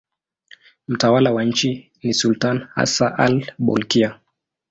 [0.87, 4.19] Mtawala wa nchi ni sultani Hassan al-Bolkiah.